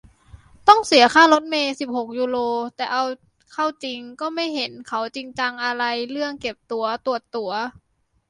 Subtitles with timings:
[0.67, 2.37] ต้องเสียค่ารถเมล์ สิบหก ยูโร
[2.75, 3.03] แต่เอา
[3.53, 7.53] เข้าจริงก็ไม่เห็นเขาจริงจังอะไรเรื่องเก็บตั๋ว ตรวจตั๋ว